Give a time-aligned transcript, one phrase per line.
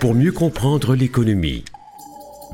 [0.00, 1.64] Pour mieux comprendre l'économie,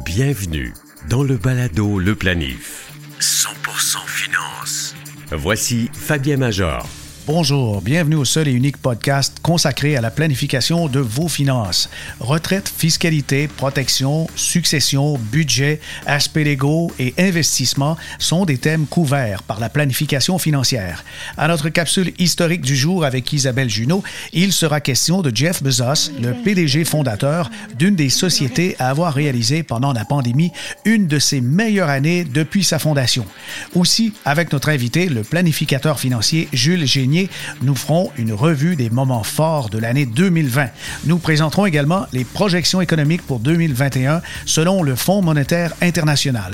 [0.05, 0.73] bienvenue
[1.09, 2.93] dans le balado Le Planif.
[3.21, 4.95] 100% finance.
[5.31, 6.87] Voici Fabien Major.
[7.29, 11.91] Bonjour, bienvenue au seul et unique podcast consacré à la planification de vos finances.
[12.21, 19.69] Retraite, fiscalité, protection, succession, budget, aspects légaux et investissement sont des thèmes couverts par la
[19.69, 21.05] planification financière.
[21.37, 24.03] À notre capsule historique du jour avec Isabelle Junot,
[24.33, 29.63] il sera question de Jeff Bezos, le PDG fondateur d'une des sociétés à avoir réalisé
[29.63, 30.51] pendant la pandémie
[30.87, 33.27] une de ses meilleures années depuis sa fondation.
[33.75, 37.18] Aussi, avec notre invité, le planificateur financier Jules Génier,
[37.63, 40.69] nous ferons une revue des moments forts de l'année 2020.
[41.07, 46.53] Nous présenterons également les projections économiques pour 2021 selon le Fonds monétaire international.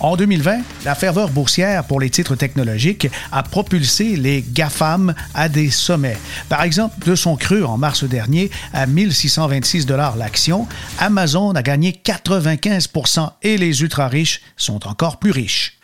[0.00, 5.70] En 2020, la ferveur boursière pour les titres technologiques a propulsé les GAFAM à des
[5.70, 6.18] sommets.
[6.48, 10.66] Par exemple, de son cru en mars dernier à 1626 dollars l'action,
[10.98, 15.75] Amazon a gagné 95% et les ultra-riches sont encore plus riches.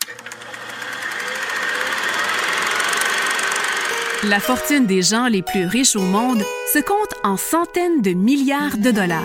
[4.24, 8.78] La fortune des gens les plus riches au monde se compte en centaines de milliards
[8.78, 9.20] de dollars.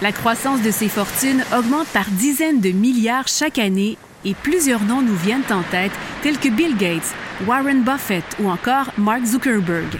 [0.00, 5.02] La croissance de ces fortunes augmente par dizaines de milliards chaque année et plusieurs noms
[5.02, 5.90] nous viennent en tête,
[6.22, 7.12] tels que Bill Gates,
[7.48, 9.98] Warren Buffett ou encore Mark Zuckerberg.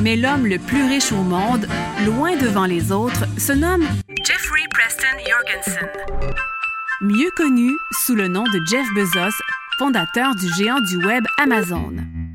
[0.00, 1.68] Mais l'homme le plus riche au monde,
[2.06, 3.86] loin devant les autres, se nomme
[4.24, 5.88] Jeffrey Preston Jorgensen.
[7.02, 7.70] Mieux connu
[8.06, 9.36] sous le nom de Jeff Bezos,
[9.78, 11.92] fondateur du géant du web Amazon.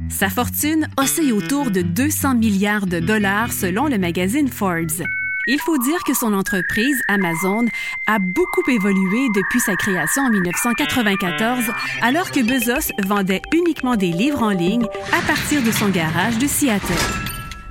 [0.10, 5.04] Sa fortune oscille autour de 200 milliards de dollars selon le magazine Forbes.
[5.48, 7.66] Il faut dire que son entreprise, Amazon,
[8.08, 11.66] a beaucoup évolué depuis sa création en 1994,
[12.02, 16.48] alors que Bezos vendait uniquement des livres en ligne à partir de son garage de
[16.48, 16.94] Seattle.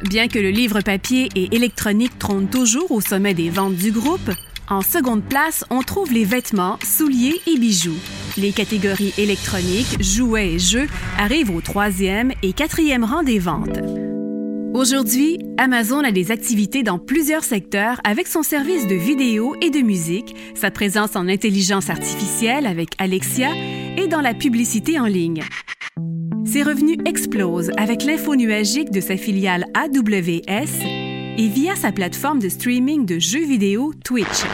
[0.09, 4.31] Bien que le livre papier et électronique trône toujours au sommet des ventes du groupe,
[4.69, 7.99] en seconde place, on trouve les vêtements, souliers et bijoux.
[8.37, 10.87] Les catégories électroniques, jouets et jeux
[11.19, 13.79] arrivent au troisième et quatrième rang des ventes.
[14.75, 19.81] Aujourd'hui, Amazon a des activités dans plusieurs secteurs avec son service de vidéo et de
[19.81, 23.51] musique, sa présence en intelligence artificielle avec Alexia
[23.97, 25.43] et dans la publicité en ligne.
[26.45, 30.94] Ses revenus explosent avec l'info nuagique de sa filiale AWS
[31.37, 34.45] et via sa plateforme de streaming de jeux vidéo Twitch.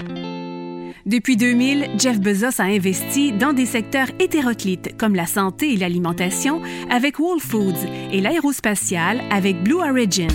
[1.06, 6.60] Depuis 2000, Jeff Bezos a investi dans des secteurs hétéroclites comme la santé et l'alimentation
[6.90, 10.30] avec Whole Foods et l'aérospatiale avec Blue Origin.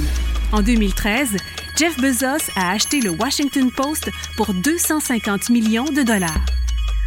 [0.51, 1.38] En 2013,
[1.78, 6.45] Jeff Bezos a acheté le Washington Post pour 250 millions de dollars.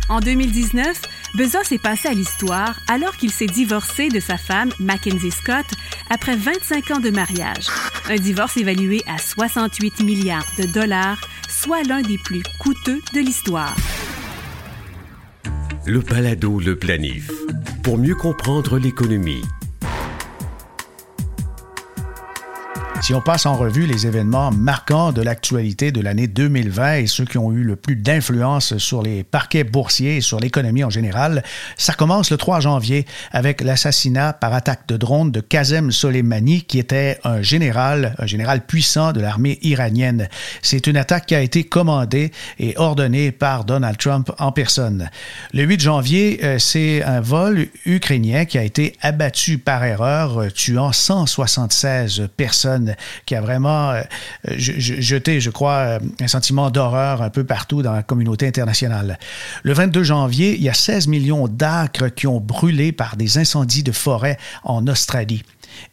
[0.09, 1.03] En 2019,
[1.35, 5.67] Bezos est passé à l'histoire alors qu'il s'est divorcé de sa femme, Mackenzie Scott,
[6.11, 7.67] après 25 ans de mariage.
[8.09, 13.77] Un divorce évalué à 68 milliards de dollars, soit l'un des plus coûteux de l'histoire.
[15.87, 17.31] Le Palado Le Planif.
[17.83, 19.43] Pour mieux comprendre l'économie,
[23.01, 27.25] Si on passe en revue les événements marquants de l'actualité de l'année 2020 et ceux
[27.25, 31.45] qui ont eu le plus d'influence sur les parquets boursiers et sur l'économie en général,
[31.77, 36.79] ça commence le 3 janvier avec l'assassinat par attaque de drone de Kazem Soleimani, qui
[36.79, 40.29] était un général, un général puissant de l'armée iranienne.
[40.61, 45.09] C'est une attaque qui a été commandée et ordonnée par Donald Trump en personne.
[45.55, 50.93] Le 8 janvier, euh, c'est un vol ukrainien qui a été abattu par erreur, tuant
[50.93, 52.88] 176 personnes
[53.27, 54.03] qui a vraiment euh,
[54.57, 59.19] jeté, je crois, euh, un sentiment d'horreur un peu partout dans la communauté internationale.
[59.63, 63.83] Le 22 janvier, il y a 16 millions d'acres qui ont brûlé par des incendies
[63.83, 65.43] de forêt en Australie.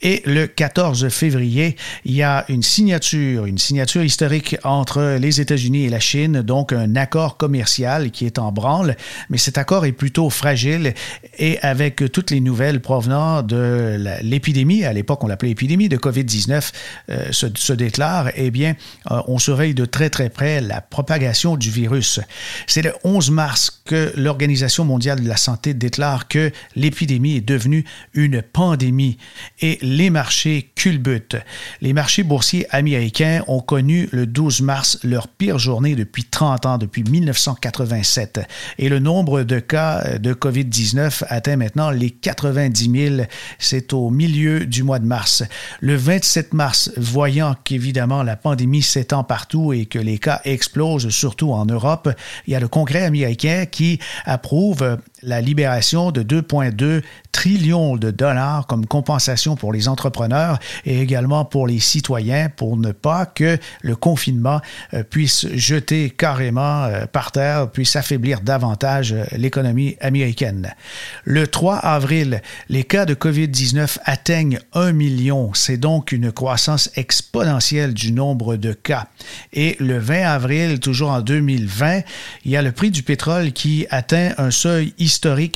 [0.01, 1.75] Et le 14 février,
[2.05, 6.73] il y a une signature, une signature historique entre les États-Unis et la Chine, donc
[6.73, 8.95] un accord commercial qui est en branle,
[9.29, 10.93] mais cet accord est plutôt fragile
[11.37, 16.71] et avec toutes les nouvelles provenant de l'épidémie, à l'époque on l'appelait épidémie de COVID-19,
[17.09, 18.75] euh, se, déclare, eh bien,
[19.11, 22.19] euh, on surveille de très très près la propagation du virus.
[22.67, 27.85] C'est le 11 mars que l'Organisation mondiale de la santé déclare que l'épidémie est devenue
[28.13, 29.17] une pandémie
[29.61, 31.37] et les marchés culbutent.
[31.81, 36.77] Les marchés boursiers américains ont connu le 12 mars leur pire journée depuis 30 ans,
[36.77, 38.41] depuis 1987.
[38.77, 43.27] Et le nombre de cas de COVID-19 atteint maintenant les 90 000.
[43.59, 45.43] C'est au milieu du mois de mars.
[45.79, 51.51] Le 27 mars, voyant qu'évidemment la pandémie s'étend partout et que les cas explosent, surtout
[51.51, 52.09] en Europe,
[52.47, 57.01] il y a le Congrès américain qui approuve la libération de 2,2
[57.31, 62.91] trillions de dollars comme compensation pour les entrepreneurs et également pour les citoyens pour ne
[62.91, 64.61] pas que le confinement
[64.93, 70.73] euh, puisse jeter carrément euh, par terre, puisse affaiblir davantage euh, l'économie américaine.
[71.23, 75.53] Le 3 avril, les cas de COVID-19 atteignent 1 million.
[75.53, 79.07] C'est donc une croissance exponentielle du nombre de cas.
[79.51, 82.01] Et le 20 avril, toujours en 2020,
[82.45, 85.14] il y a le prix du pétrole qui atteint un seuil historique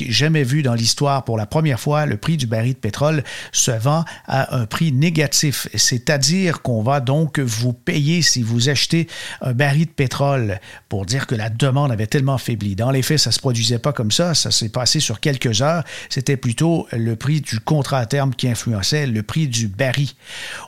[0.10, 3.72] jamais vu dans l'histoire pour la première fois, le prix du baril de pétrole se
[3.72, 5.68] vend à un prix négatif.
[5.76, 9.08] C'est-à-dire qu'on va donc vous payer si vous achetez
[9.42, 12.76] un baril de pétrole pour dire que la demande avait tellement faibli.
[12.76, 14.34] Dans les faits, ça ne se produisait pas comme ça.
[14.34, 15.84] Ça s'est passé sur quelques heures.
[16.10, 20.10] C'était plutôt le prix du contrat à terme qui influençait le prix du baril.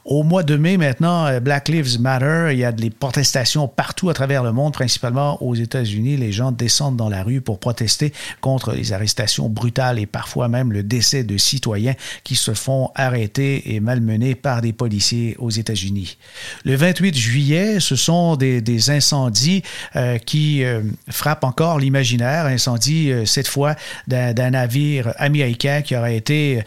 [0.06, 4.10] Au mois de mai, maintenant, euh, Black Lives Matter, il y a des protestations partout
[4.10, 6.18] à travers le monde, principalement aux États-Unis.
[6.18, 10.72] Les gens descendent dans la rue pour protester contre les arrestations brutales et parfois même
[10.72, 16.18] le décès de citoyens qui se font arrêter et malmener par des policiers aux États-Unis.
[16.66, 19.62] Le 28 juillet, ce sont des, incendies
[19.96, 22.46] euh, qui euh, frappent encore l'imaginaire.
[22.46, 23.76] Incendie, euh, cette fois,
[24.08, 26.64] d'un navire américain qui aurait été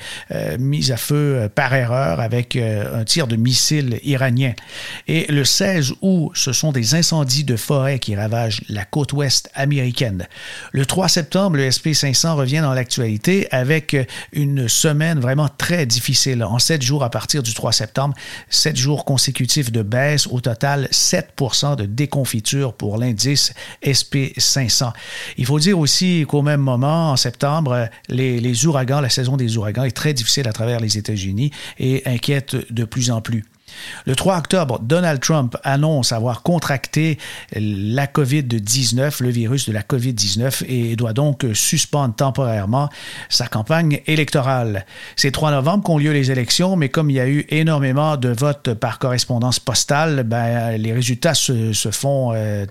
[0.58, 4.52] mis à feu par erreur avec un tir de missile iranien.
[5.08, 9.50] Et le 16 août, ce sont des incendies de forêt qui ravagent la côte ouest
[9.54, 10.26] américaine.
[10.72, 13.96] Le 3 septembre, le SP500 revient dans l'actualité avec
[14.32, 16.42] une semaine vraiment très difficile.
[16.44, 18.14] En sept jours à partir du 3 septembre,
[18.50, 23.52] sept jours consécutifs de baisse, au total 7% de déconfiture pour l'indice
[23.84, 24.92] SP500.
[25.36, 27.88] Il faut dire aussi qu'au même moment, en septembre,
[28.66, 32.84] ouragans, la saison des ouragans est très difficile à travers les États-Unis et inquiète de
[32.84, 33.44] plus en plus.
[34.06, 37.18] Le 3 octobre, Donald Trump annonce avoir contracté
[37.54, 42.88] la COVID-19, le virus de la COVID-19, et doit donc suspendre temporairement
[43.28, 44.86] sa campagne électorale.
[45.16, 48.28] C'est 3 novembre qu'ont lieu les élections, mais comme il y a eu énormément de
[48.28, 52.32] votes par correspondance postale, ben, les résultats se, font...
[52.34, 52.66] Euh,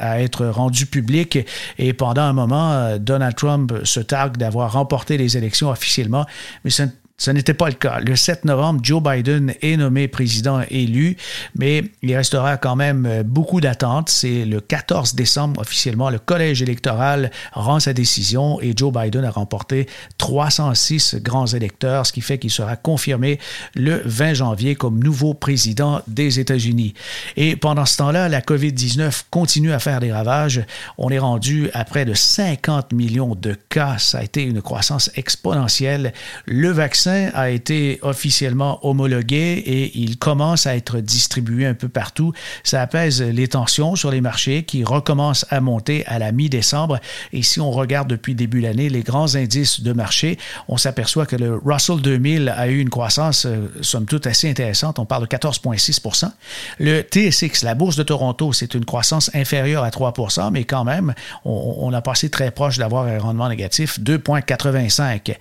[0.00, 1.38] à être rendus publics
[1.78, 6.26] et pendant un moment, Donald Trump se targue d'avoir remporté les élections officiellement,
[6.64, 6.82] mais ce
[7.18, 8.00] ce n'était pas le cas.
[8.00, 11.16] Le 7 novembre, Joe Biden est nommé président élu,
[11.54, 14.10] mais il restera quand même euh, beaucoup d'attentes.
[14.10, 19.30] C'est le 14 décembre officiellement, le collège électoral rend sa décision et Joe Biden a
[19.30, 19.86] remporté
[20.18, 23.38] 306 grands électeurs, ce qui fait qu'il sera confirmé
[23.74, 26.92] le 20 janvier comme nouveau président des États-Unis.
[27.36, 30.64] Et pendant ce temps-là, la COVID-19 continue à faire des ravages.
[30.98, 33.96] On est rendu à près de 50 millions de cas.
[33.98, 36.12] Ça a été une croissance exponentielle.
[36.44, 42.32] Le vaccin a été officiellement homologué et il commence à être distribué un peu partout.
[42.64, 46.98] Ça apaise les tensions sur les marchés qui recommencent à monter à la mi-décembre.
[47.32, 50.38] Et si on regarde depuis début de l'année les grands indices de marché,
[50.68, 54.98] on s'aperçoit que le Russell 2000 a eu une croissance, euh, somme toute, assez intéressante.
[54.98, 56.30] On parle de 14,6%
[56.78, 61.14] Le TSX, la bourse de Toronto, c'est une croissance inférieure à 3% mais quand même,
[61.44, 65.36] on, a passé très proche d'avoir un rendement négatif, 2,85.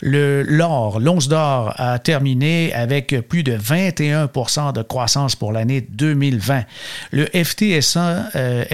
[0.00, 6.62] Le l'or, l'once d'or a terminé avec plus de 21% de croissance pour l'année 2020.
[7.10, 7.98] Le FTSE,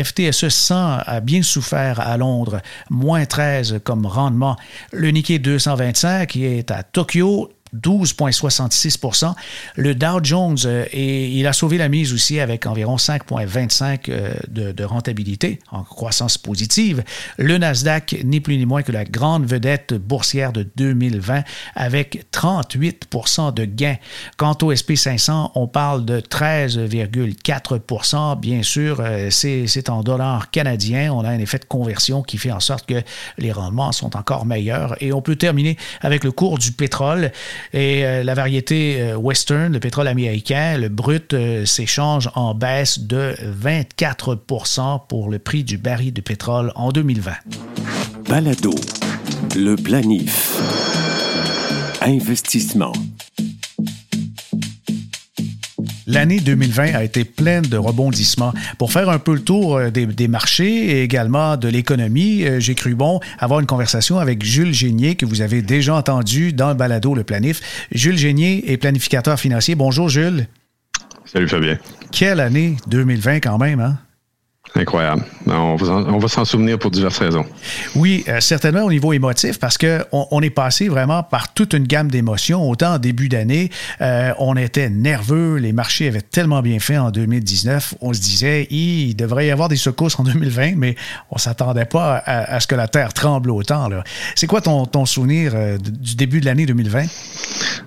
[0.04, 2.60] FTSE 100 a bien souffert à Londres,
[2.90, 4.56] moins 13 comme rendement.
[4.92, 9.34] Le Nikkei 225 qui est à Tokyo 12,66%
[9.76, 14.72] Le Dow Jones, euh, il a sauvé la mise aussi avec environ 5,25 euh, de,
[14.72, 17.02] de, rentabilité en croissance positive.
[17.38, 21.42] Le Nasdaq, ni plus ni moins que la grande vedette boursière de 2020
[21.74, 23.96] avec 38% de gains.
[24.36, 31.12] Quant au SP500, on parle de 13,4% Bien sûr, euh, c'est en dollars canadiens.
[31.12, 33.02] On a un effet de conversion qui fait en sorte que
[33.38, 35.00] les rendements sont encore meilleurs.
[35.02, 37.32] Et on peut terminer avec le cours du pétrole.
[37.72, 43.00] Et euh, la variété euh, western, le pétrole américain, le brut euh, s'échange en baisse
[43.00, 47.32] de 24% pour le prix du baril de pétrole en 2020.
[48.28, 48.74] Balado,
[49.54, 50.56] le planif.
[52.02, 52.92] Investissement.
[56.06, 58.54] L'année 2020 a été pleine de rebondissements.
[58.78, 62.76] Pour faire un peu le tour euh, des, marchés et également de l'économie, euh, j'ai
[62.76, 66.74] cru bon avoir une conversation avec Jules Génier, que vous avez déjà entendu dans le
[66.74, 67.86] balado Le Planif.
[67.90, 69.74] Jules Génier est planificateur financier.
[69.74, 70.46] Bonjour Jules.
[71.24, 71.76] Salut Fabien.
[72.12, 73.98] Quelle année 2020 quand même, hein?
[74.74, 75.24] Incroyable.
[75.46, 77.46] On va, s'en souvenir pour diverses raisons.
[77.94, 81.86] Oui, euh, certainement au niveau émotif, parce qu'on on est passé vraiment par toute une
[81.86, 82.68] gamme d'émotions.
[82.68, 83.70] Autant en début d'année,
[84.00, 88.66] euh, on était nerveux, les marchés avaient tellement bien fait en 2019, on se disait,
[88.70, 90.96] il devrait y avoir des secousses en 2020, mais
[91.30, 93.88] on ne s'attendait pas à, ce que la Terre tremble autant.
[94.34, 97.04] C'est quoi ton, ton souvenir euh, du début de l'année 2020?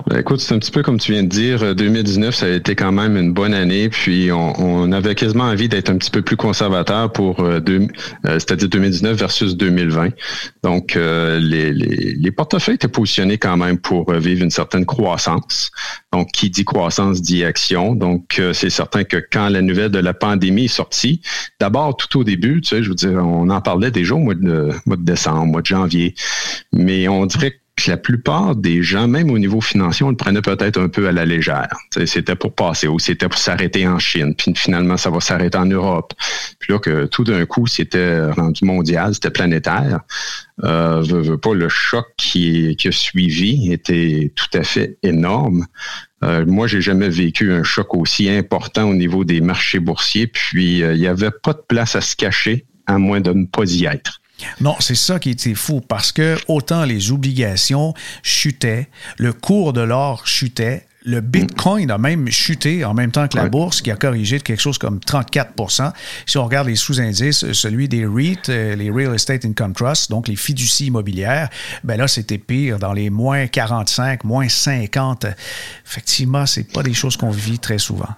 [0.07, 2.75] Ben, écoute, c'est un petit peu comme tu viens de dire, 2019, ça a été
[2.75, 6.21] quand même une bonne année, puis on, on avait quasiment envie d'être un petit peu
[6.21, 6.68] plus conservateur
[7.13, 7.87] pour euh, euh,
[8.23, 10.09] c'est-à-dire 2019 versus 2020.
[10.63, 15.71] Donc, euh, les, les, portefeuilles étaient positionnés quand même pour vivre une certaine croissance.
[16.13, 17.95] Donc, qui dit croissance dit action.
[17.95, 21.21] Donc, c'est certain que quand la nouvelle de la pandémie est sortie,
[21.59, 24.35] d'abord tout au début, tu sais, je veux dire, on en parlait déjà au mois
[24.35, 26.15] de, mois de décembre, mois de janvier,
[26.73, 30.79] mais on dirait la plupart des gens, même au niveau financier, on le prenait peut-être
[30.79, 31.69] un peu à la légère.
[32.05, 35.65] C'était pour passer ou c'était pour s'arrêter en Chine, puis finalement ça va s'arrêter en
[35.65, 36.13] Europe.
[36.59, 40.01] Puis là que tout d'un coup c'était rendu mondial, c'était planétaire.
[40.63, 45.65] Euh, pas le choc qui, qui, a suivi était tout à fait énorme.
[46.23, 50.27] Euh, moi, j'ai jamais vécu un choc aussi important au niveau des marchés boursiers.
[50.27, 53.45] Puis euh, il n'y avait pas de place à se cacher à moins de ne
[53.45, 54.18] pas y être.
[54.61, 57.93] Non, c'est ça qui était fou parce que autant les obligations
[58.23, 63.37] chutaient, le cours de l'or chutait, le Bitcoin a même chuté en même temps que
[63.37, 65.91] la bourse, qui a corrigé de quelque chose comme 34%
[66.25, 70.27] Si on regarde les sous-indices, celui des REIT, euh, les Real Estate Income Trust, donc
[70.27, 71.49] les fiducies immobilières,
[71.83, 75.25] ben là, c'était pire, dans les moins 45, moins 50.
[75.85, 78.09] Effectivement, c'est pas des choses qu'on vit très souvent.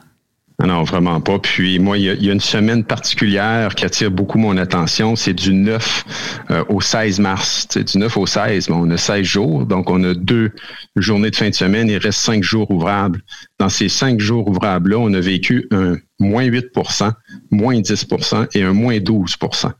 [0.64, 1.40] Ah non, vraiment pas.
[1.40, 5.16] Puis moi, il y, a, une semaine particulière qui attire beaucoup mon attention.
[5.16, 6.06] C'est du 9
[6.52, 7.66] euh, au 16 mars.
[7.72, 9.66] C'est du 9 au 16, on a 16 jours.
[9.66, 10.52] Donc, on a deux
[10.96, 11.90] journées de fin de semaine.
[11.90, 13.24] Il reste cinq jours ouvrables.
[13.58, 17.12] Dans ces cinq jours ouvrables-là, on a vécu un moins 8%
[17.50, 19.72] moins 10% et un moins 12%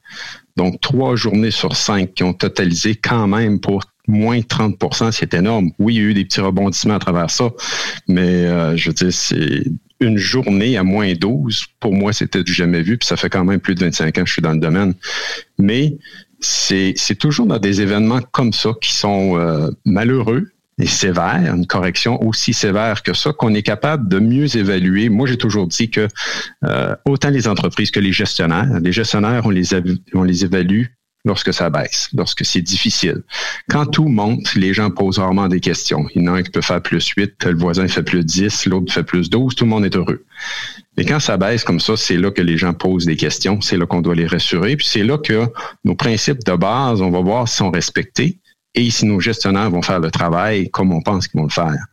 [0.58, 5.70] Donc, trois journées sur cinq qui ont totalisé quand même pour moins 30% c'est énorme.
[5.78, 7.52] Oui, il y a eu des petits rebondissements à travers ça,
[8.08, 9.64] mais euh, je veux dire, c'est
[10.02, 13.46] une journée à moins 12, pour moi, c'était du jamais vu, puis ça fait quand
[13.46, 14.94] même plus de 25 ans que je suis dans le domaine.
[15.58, 15.98] Mais
[16.40, 22.22] c'est toujours dans des événements comme ça qui sont euh, malheureux et sévères, une correction
[22.24, 25.10] aussi sévère que ça, qu'on est capable de mieux évaluer.
[25.10, 26.08] Moi, j'ai toujours dit que
[26.66, 29.76] euh, autant les entreprises que les gestionnaires, les gestionnaires, on les,
[30.14, 30.86] on les évalue
[31.26, 33.24] lorsque ça baisse, lorsque c'est difficile.
[33.70, 36.06] Quand tout monte, les gens posent rarement des questions.
[36.16, 38.66] Il y en a un qui peut faire plus 8, le voisin fait plus 10,
[38.68, 40.26] l'autre fait plus 12, tout le monde est heureux.
[40.98, 43.78] Mais quand ça baisse comme ça, c'est là que les gens posent des questions, c'est
[43.78, 45.48] là qu'on doit les rassurer, puis c'est là que
[45.86, 48.40] nos principes de base, on va voir sont respectés
[48.74, 51.86] et si nos gestionnaires vont faire le travail comme on pense qu'ils vont le faire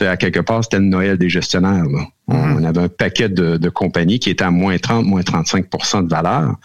[0.00, 1.84] à quelque part, c'était le Noël des gestionnaires.
[1.84, 2.06] Mm-hmm.
[2.28, 6.56] On avait un paquet de, compagnies qui étaient à moins 30, moins 35% de valeur.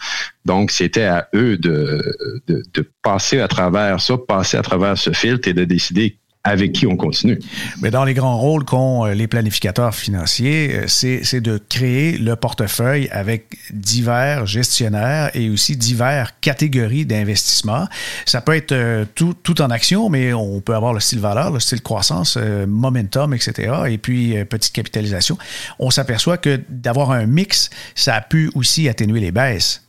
[0.44, 2.02] Donc, c'était à eux de,
[2.48, 6.86] de, passer à travers ça, passer à travers ce filtre et de décider avec qui
[6.86, 7.38] on continue.
[7.82, 12.34] Mais dans les grands rôles qu'ont euh, les planificateurs financiers, euh, c'est de créer le
[12.34, 17.86] portefeuille avec divers gestionnaires et aussi divers catégories d'investissement.
[18.24, 21.50] Ça peut être euh, tout, tout, en action, mais on peut avoir le style valeur,
[21.52, 23.74] le style croissance, momentum, etc.
[23.88, 25.36] Et puis petite capitalisation.
[25.78, 29.82] On s'aperçoit que d'avoir un mix, ça a pu aussi atténuer les baisses.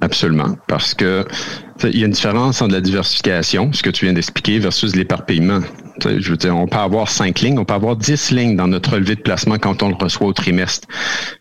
[0.00, 1.26] Absolument, parce que
[1.84, 5.60] il y a une différence entre la diversification, ce que tu viens d'expliquer, versus l'éparpillement.
[6.04, 8.92] Je veux dire, on peut avoir cinq lignes, on peut avoir dix lignes dans notre
[8.92, 10.86] relevé de placement quand on le reçoit au trimestre.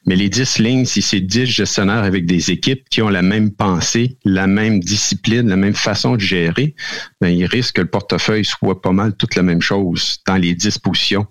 [0.05, 3.51] Mais les dix lignes, si c'est dix gestionnaires avec des équipes qui ont la même
[3.51, 6.73] pensée, la même discipline, la même façon de gérer,
[7.19, 10.55] ben, il risque que le portefeuille soit pas mal toute la même chose dans les
[10.55, 11.27] dix positions.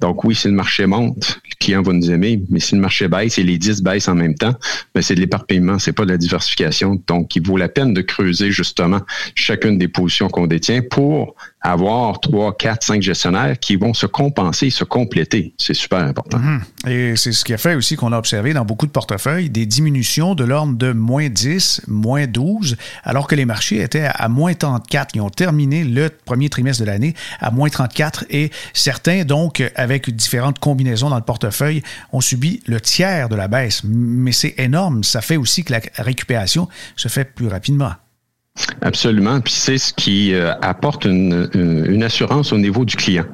[0.00, 3.08] Donc oui, si le marché monte, le client va nous aimer, mais si le marché
[3.08, 4.54] baisse et les dix baissent en même temps,
[4.94, 7.02] ben, c'est de l'éparpillement, c'est pas de la diversification.
[7.08, 9.00] Donc, il vaut la peine de creuser justement
[9.34, 14.70] chacune des positions qu'on détient pour avoir trois, quatre, cinq gestionnaires qui vont se compenser,
[14.70, 15.54] se compléter.
[15.58, 16.38] C'est super important.
[16.38, 16.60] Mhm.
[16.86, 19.66] Et c'est ce qui a fait aussi qu'on a observé dans beaucoup de portefeuilles des
[19.66, 24.54] diminutions de l'ordre de moins 10, moins 12, alors que les marchés étaient à moins
[24.54, 25.16] 34.
[25.16, 30.10] Ils ont terminé le premier trimestre de l'année à moins 34 et certains, donc, avec
[30.14, 33.82] différentes combinaisons dans le portefeuille, ont subi le tiers de la baisse.
[33.84, 35.02] Mais c'est énorme.
[35.02, 37.92] Ça fait aussi que la récupération se fait plus rapidement.
[38.80, 39.40] Absolument.
[39.40, 43.24] Puis c'est ce qui euh, apporte une, une, assurance au niveau du client.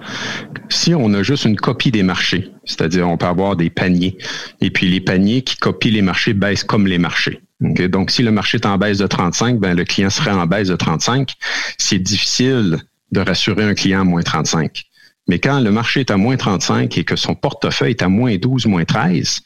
[0.69, 4.19] Si on a juste une copie des marchés, c'est-à-dire on peut avoir des paniers,
[4.61, 7.41] et puis les paniers qui copient les marchés baissent comme les marchés.
[7.61, 10.69] Donc si le marché est en baisse de 35, ben le client serait en baisse
[10.69, 11.33] de 35.
[11.79, 12.79] C'est difficile
[13.13, 14.85] de rassurer un client à moins 35.
[15.27, 18.37] Mais quand le marché est à moins 35 et que son portefeuille est à moins
[18.37, 19.41] 12, moins 13,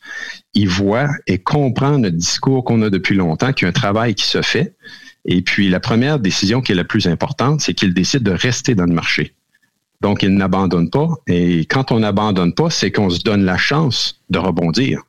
[0.55, 4.15] il voit et comprend notre discours qu'on a depuis longtemps, qu'il y a un travail
[4.15, 4.75] qui se fait.
[5.31, 8.75] Et puis, la première décision qui est la plus importante, c'est qu'il décide de rester
[8.75, 9.35] dans le marché.
[10.01, 11.11] Donc, il n'abandonne pas.
[11.27, 15.03] Et quand on n'abandonne pas, c'est qu'on se donne la chance de rebondir.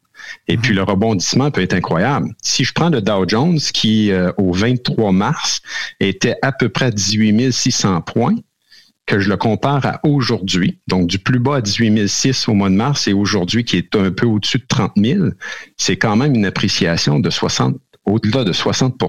[0.50, 2.36] Et puis, le rebondissement peut être incroyable.
[2.42, 5.62] Si je prends le Dow Jones, qui, euh, au 23 mars,
[6.02, 8.36] était à peu près 18 600 points,
[9.06, 12.70] que je le compare à aujourd'hui, donc du plus bas à 18 006 au mois
[12.70, 15.30] de mars et aujourd'hui qui est un peu au-dessus de 30 000,
[15.78, 19.02] c'est quand même une appréciation de 60, au-delà de 60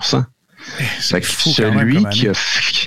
[1.01, 2.33] celui qui a,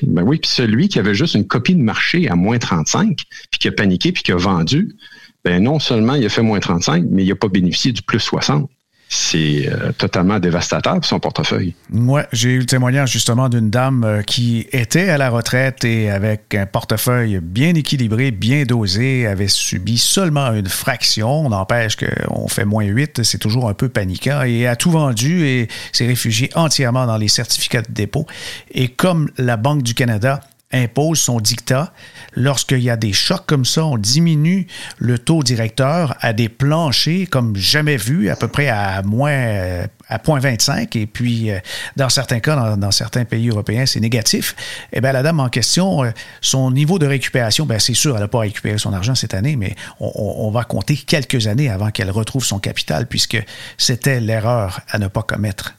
[0.03, 3.17] ben oui, puis celui qui avait juste une copie de marché à moins 35,
[3.51, 4.95] puis qui a paniqué, puis qui a vendu,
[5.43, 8.19] ben non seulement il a fait moins 35, mais il n'a pas bénéficié du plus
[8.19, 8.69] 60
[9.13, 11.75] c'est euh, totalement dévastateur son portefeuille.
[11.89, 16.09] Moi, j'ai eu le témoignage justement d'une dame euh, qui était à la retraite et
[16.09, 21.45] avec un portefeuille bien équilibré, bien dosé, avait subi seulement une fraction.
[21.45, 25.45] On n'empêche qu'on fait moins 8, c'est toujours un peu paniquant et a tout vendu
[25.45, 28.25] et s'est réfugié entièrement dans les certificats de dépôt.
[28.71, 30.41] Et comme la Banque du Canada
[30.73, 31.93] impose son dictat.
[32.35, 37.27] Lorsqu'il y a des chocs comme ça, on diminue le taux directeur à des planchers
[37.29, 40.97] comme jamais vu, à peu près à moins à 0.25.
[40.97, 41.59] Et puis, euh,
[41.95, 44.55] dans certains cas, dans, certains pays européens, c'est négatif.
[44.91, 46.11] Eh bien, la dame en question, euh,
[46.41, 49.55] son niveau de récupération, bien, c'est sûr, elle n'a pas récupéré son argent cette année,
[49.55, 53.41] mais on va compter quelques années avant qu'elle retrouve son capital, puisque
[53.77, 55.75] c'était l'erreur à ne pas commettre.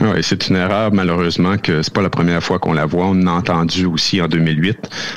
[0.00, 3.06] Oui, c'est une erreur, malheureusement, que c'est pas la première fois qu'on la voit.
[3.06, 4.76] On a entendu aussi en 2008.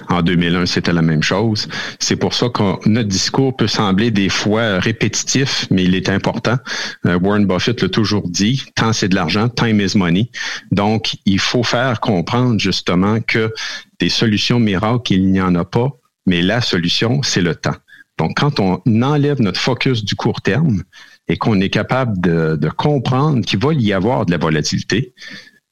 [0.09, 1.67] En 2001, c'était la même chose.
[1.99, 6.57] C'est pour ça que notre discours peut sembler des fois répétitif, mais il est important.
[7.07, 10.29] Euh, Warren Buffett l'a toujours dit, temps c'est de l'argent, time is money.
[10.71, 13.51] Donc, il faut faire comprendre justement que
[13.99, 15.89] des solutions miracles, il n'y en a pas,
[16.27, 17.75] mais la solution, c'est le temps.
[18.19, 20.83] Donc, quand on enlève notre focus du court terme,
[21.27, 25.13] et qu'on est capable de, comprendre qu'il va y avoir de la volatilité,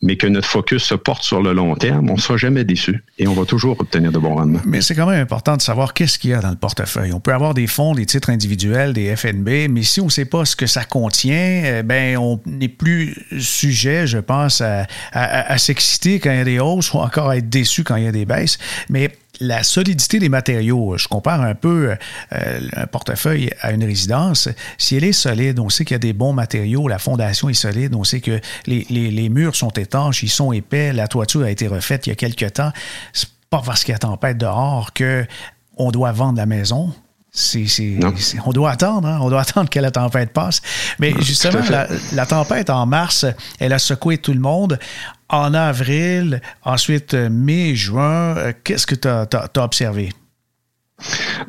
[0.02, 3.04] mais que notre focus se porte sur le long terme, on ne sera jamais déçu
[3.18, 4.60] et on va toujours obtenir de bons rendements.
[4.66, 7.14] Mais c'est quand même important de savoir qu'est-ce qu'il y a dans le portefeuille.
[7.14, 10.26] On peut avoir des fonds, des titres individuels, des FNB, mais si on ne sait
[10.26, 15.58] pas ce que ça contient, eh ben on n'est plus sujet, je pense, à, à
[15.58, 18.08] s'exciter quand il y a des hausses ou encore à être déçu quand il y
[18.08, 18.58] a des baisses.
[18.90, 21.96] Mais la solidité des matériaux, je compare un peu
[22.34, 24.50] euh, un portefeuille à une résidence.
[24.78, 27.54] Si elle est solide, on sait qu'il y a des bons matériaux, la fondation est
[27.54, 31.68] solide, on sait que les, murs sont étanches, ils sont épais, la toiture a été
[31.68, 32.72] refaite il y a quelques temps.
[33.14, 35.26] C'est pas parce qu'il y a tempête dehors que
[35.78, 36.94] on doit vendre la maison.
[38.46, 39.20] on doit attendre, hein.
[39.22, 40.62] on doit attendre que la tempête passe.
[41.00, 41.60] Mais justement,
[42.14, 43.26] la, tempête en mars,
[43.60, 44.80] elle a secoué tout le monde
[45.30, 50.10] en avril, ensuite euh, mai, juin, euh, qu'est-ce que tu as, observé?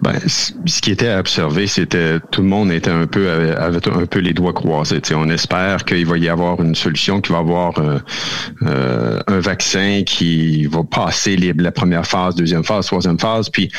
[0.03, 4.07] Ben, ce qui était à observer, c'était tout le monde était un peu avait, un
[4.07, 5.01] peu les doigts croisés.
[5.15, 10.03] on espère qu'il va y avoir une solution, qu'il va y avoir euh, un vaccin
[10.05, 13.49] qui va passer la première phase, deuxième phase, troisième phase.
[13.49, 13.71] Puis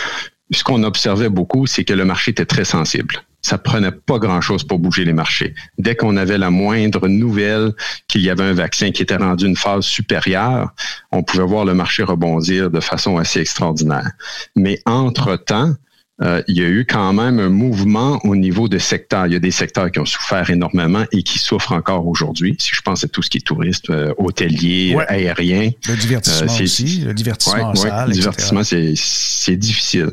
[0.52, 3.16] ce qu'on observait beaucoup, c'est que le marché était très sensible
[3.48, 5.56] ça prenait pas grand-chose pour bouger les marchés.
[5.78, 7.72] Dès qu'on avait la moindre nouvelle
[8.10, 10.74] qu'il y avait un vaccin qui était rendu une phase supérieure,
[11.14, 14.12] on pouvait voir le marché rebondir de façon assez extraordinaire.
[14.58, 15.74] Mais entre-temps,
[16.22, 19.28] euh, il y a eu quand même un mouvement au niveau des secteurs.
[19.28, 22.58] Il y a des secteurs qui ont souffert énormément et qui souffrent encore aujourd'hui.
[22.60, 25.70] Si je pense à tout ce qui est touriste, euh, hôtelier, aérien.
[25.88, 30.10] Le divertissement euh, aussi, le divertissement en salle, Le divertissement, c'est difficile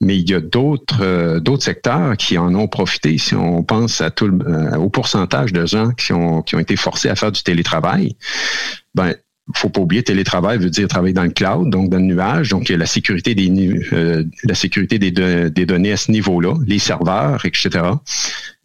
[0.00, 3.18] mais il y a d'autres euh, d'autres secteurs qui en ont profité.
[3.18, 6.58] Si on pense à tout le, euh, au pourcentage de gens qui ont qui ont
[6.58, 8.16] été forcés à faire du télétravail,
[8.94, 9.14] ben
[9.54, 12.50] faut pas oublier télétravail veut dire travailler dans le cloud, donc dans le nuage.
[12.50, 13.50] Donc il y a la sécurité des
[13.92, 17.80] euh, la sécurité des, des données à ce niveau-là, les serveurs, etc.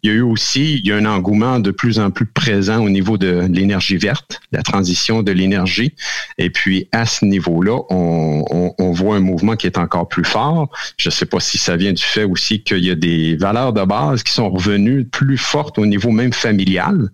[0.02, 2.84] Il y a eu aussi, il y a un engouement de plus en plus présent
[2.84, 5.94] au niveau de l'énergie verte, la transition de l'énergie.
[6.38, 8.44] Et puis, à ce niveau-là, on,
[8.78, 10.70] on, voit un mouvement qui est encore plus fort.
[10.98, 13.72] Je ne sais pas si ça vient du fait aussi qu'il y a des valeurs
[13.72, 17.10] de base qui sont revenues plus fortes au niveau même familial,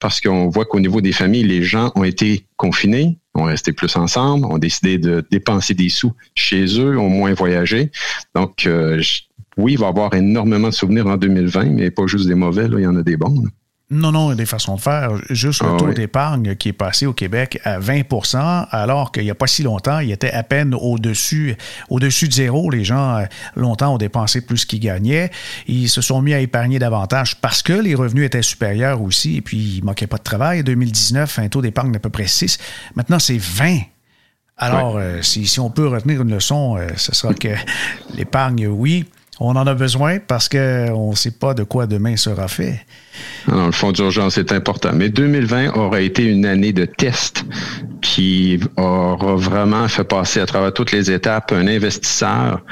[0.00, 3.94] parce qu'on voit qu'au niveau des familles, les gens ont été confinés, ont resté plus
[3.96, 7.90] ensemble, ont décidé de dépenser des sous chez eux, ont moins voyagé.
[8.34, 9.02] Donc, euh,
[9.56, 12.66] oui, il va y avoir énormément de souvenirs en 2020, mais pas juste des mauvais,
[12.66, 13.44] il y en a des bons.
[13.92, 15.10] Non, non, il y a des façons de faire.
[15.30, 19.32] Juste le ah taux d'épargne qui est passé au Québec à 20% alors qu'il n'y
[19.32, 21.56] a pas si longtemps, il était à peine au-dessus
[21.88, 22.70] au-dessus de zéro.
[22.70, 23.24] Les gens, euh,
[23.56, 25.32] longtemps, ont dépensé plus qu'ils gagnaient.
[25.66, 29.38] Ils se sont mis à épargner davantage parce que les revenus étaient supérieurs aussi.
[29.38, 30.60] Et puis, il ne manquait pas de travail.
[30.60, 32.58] En 2019, un taux d'épargne d'à peu près 6.
[32.94, 33.78] Maintenant, c'est 20
[34.56, 37.48] Alors, euh, si, si, on peut retenir une leçon, euh, ce sera que
[38.14, 39.06] l'épargne, oui,
[39.40, 42.84] on en a besoin parce qu'on ne sait pas de quoi demain sera fait.
[43.48, 44.90] Alors, le fonds d'urgence est important.
[44.94, 47.44] Mais 2020 aura été une année de test
[48.00, 52.62] qui aura vraiment fait passer à travers toutes les étapes un investisseur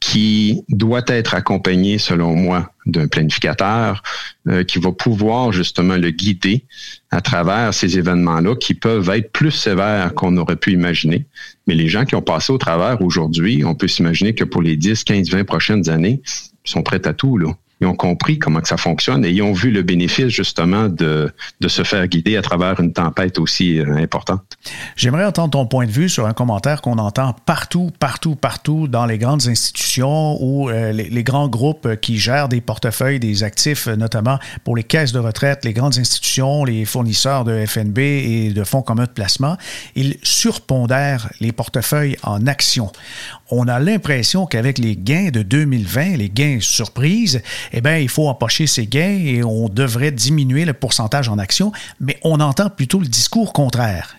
[0.00, 4.02] qui doit être accompagné, selon moi, d'un planificateur
[4.48, 6.66] euh, qui va pouvoir justement le guider
[7.10, 11.26] à travers ces événements-là qui peuvent être plus sévères qu'on aurait pu imaginer.
[11.66, 14.76] Mais les gens qui ont passé au travers aujourd'hui, on peut s'imaginer que pour les
[14.76, 16.20] 10, 15, 20 prochaines années,
[16.66, 17.38] ils sont prêts à tout.
[17.38, 20.88] Là ils ont compris comment que ça fonctionne et ils ont vu le bénéfice justement
[20.88, 24.42] de, de se faire guider à travers une tempête aussi euh, importante.
[24.96, 29.06] J'aimerais entendre ton point de vue sur un commentaire qu'on entend partout, partout, partout dans
[29.06, 33.86] les grandes institutions ou euh, les, les, grands groupes qui gèrent des portefeuilles, des actifs,
[33.86, 38.64] notamment pour les caisses de retraite, les grandes institutions, les fournisseurs de FNB et de
[38.64, 39.56] fonds communs de placement.
[39.94, 42.90] Ils surpondèrent les portefeuilles en actions.
[43.50, 48.28] On a l'impression qu'avec les gains de 2020, les gains surprises, eh bien, il faut
[48.28, 53.00] empocher ces gains et on devrait diminuer le pourcentage en actions, mais on entend plutôt
[53.00, 54.16] le discours contraire.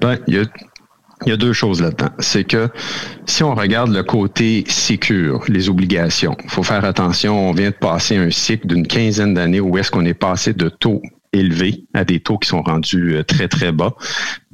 [0.00, 0.46] Ben, il
[1.26, 2.10] y a deux choses là-dedans.
[2.18, 2.68] C'est que
[3.26, 7.76] si on regarde le côté sécure, les obligations, il faut faire attention, on vient de
[7.76, 11.00] passer un cycle d'une quinzaine d'années où est-ce qu'on est passé de taux
[11.32, 13.94] élevés à des taux qui sont rendus euh, très, très bas.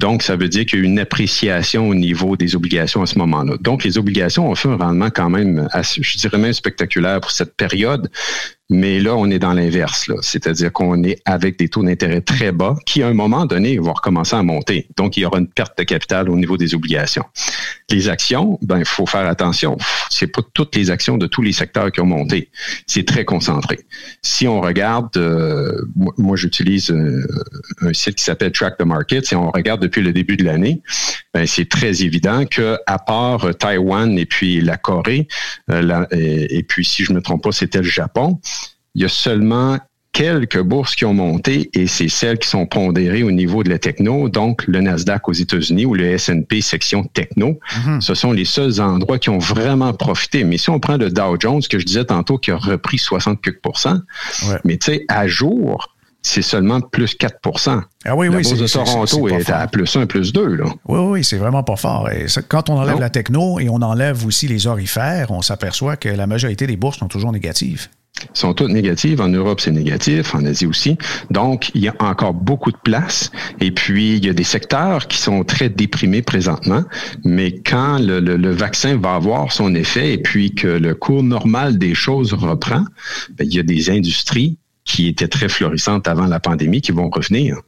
[0.02, 3.16] Donc, ça veut dire qu'il y a une appréciation au niveau des obligations à ce
[3.20, 3.56] moment-là.
[3.60, 7.56] Donc, les obligations ont fait un rendement quand même, je dirais même spectaculaire pour cette
[7.56, 8.10] période.
[8.72, 10.10] Mais là, on est dans l'inverse.
[10.22, 13.92] C'est-à-dire qu'on est avec des taux d'intérêt très bas qui, à un moment donné, vont
[13.92, 14.88] recommencer à monter.
[14.96, 17.24] Donc, il y aura une perte de capital au niveau des obligations.
[17.90, 19.76] Les actions, ben, il faut faire attention.
[20.08, 22.50] C'est pas toutes les actions de tous les secteurs qui ont monté.
[22.86, 23.80] C'est très concentré.
[24.22, 25.70] Si on regarde, euh,
[26.16, 27.26] moi, j'utilise euh,
[27.82, 29.26] un, site qui s'appelle Track the Market.
[29.26, 30.80] Si on regarde depuis le début de l'année,
[31.34, 35.28] ben, c'est très évident que à part Taïwan et puis la Corée,
[35.70, 38.40] euh, et, et, puis si je me trompe pas, c'était le Japon
[38.94, 39.78] il y a seulement
[40.12, 43.78] quelques bourses qui ont monté et c'est celles qui sont pondérées au niveau de la
[43.78, 47.58] techno, donc le Nasdaq aux États-Unis ou le S&P section techno.
[47.86, 48.02] Mhm.
[48.02, 50.44] Ce sont les seuls endroits qui ont vraiment profité.
[50.44, 53.38] Mais si on prend le Dow Jones, que je disais tantôt, qui a repris 60
[54.64, 55.91] mais tu sais, à jour,
[56.22, 57.38] c'est seulement plus 4
[58.04, 60.56] ah oui, la oui, bourse de Toronto est, à plus 1, plus 2.
[60.56, 60.64] Là.
[60.86, 62.10] Oui, oui, c'est vraiment pas fort.
[62.10, 66.08] Et quand on enlève la techno et on enlève aussi les orifères, on s'aperçoit que
[66.08, 67.88] la majorité des bourses sont toujours négatives
[68.34, 69.20] sont toutes négatives.
[69.20, 70.96] En Europe, c'est négatif, en Asie aussi.
[71.30, 73.30] Donc, il y a encore beaucoup de place.
[73.60, 76.84] Et puis, il y a des secteurs qui sont très déprimés présentement.
[77.24, 81.78] Mais quand le, le, vaccin va avoir son effet et puis que le cours normal
[81.78, 82.84] des choses reprend,
[83.30, 87.10] bien, il y a des industries qui étaient très florissantes avant la pandémie qui vont
[87.10, 87.60] revenir.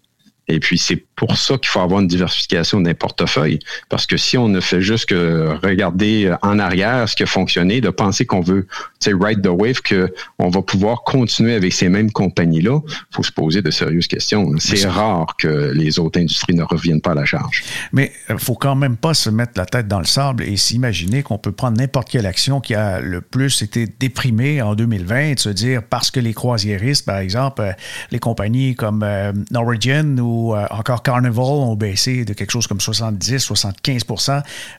[0.49, 3.59] Et puis, c'est pour ça qu'il faut avoir une diversification d'un portefeuille.
[3.89, 7.81] Parce que si on ne fait juste que regarder en arrière ce qui a fonctionné,
[7.81, 8.67] de penser qu'on veut,
[9.01, 12.81] tu sais, ride the wave, qu'on va pouvoir continuer avec ces mêmes compagnies-là,
[13.11, 14.53] faut se poser de sérieuses questions.
[14.59, 17.63] C'est rare que les autres industries ne reviennent pas à la charge.
[17.93, 20.57] Mais il euh, faut quand même pas se mettre la tête dans le sable et
[20.57, 25.21] s'imaginer qu'on peut prendre n'importe quelle action qui a le plus été déprimée en 2020
[25.21, 27.73] et de se dire parce que les croisiéristes, par exemple, euh,
[28.11, 30.34] les compagnies comme euh, Norwegian ou
[30.71, 34.05] encore Carnival ont baissé de quelque chose comme 70, 75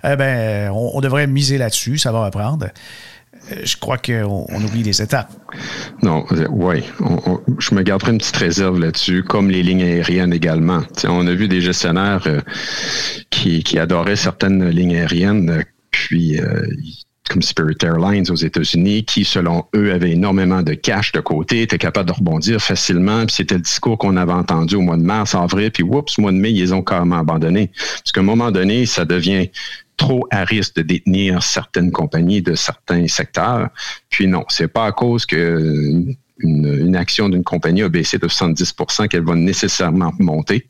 [0.04, 2.68] eh ben, on, devrait miser là-dessus, ça va reprendre.
[3.52, 5.32] Euh, je crois qu'on on oublie les étapes.
[6.02, 6.84] Non, euh, oui.
[7.60, 10.82] je me garderai une petite réserve là-dessus, comme les lignes aériennes également.
[11.08, 12.42] on a vu des gestionnaires euh,
[13.30, 16.40] qui, adoraient certaines lignes aériennes, puis
[17.30, 21.78] comme Spirit Airlines aux États-Unis, qui, selon eux, avaient énormément de cash de côté, étaient
[21.78, 23.26] capables de rebondir facilement.
[23.26, 26.32] Puis c'était le discours qu'on avait entendu au mois de mars, avril, puis oups, mois
[26.32, 27.72] de mai, ils ont carrément abandonné.
[27.76, 29.50] Parce qu'à un moment donné, ça devient
[29.98, 33.70] trop à risque de détenir certaines compagnies de certains secteurs.
[34.10, 36.04] Puis non, c'est pas à cause que
[36.40, 38.74] une, action d'une compagnie a baissé de 70
[39.10, 40.68] qu'elle va nécessairement monter.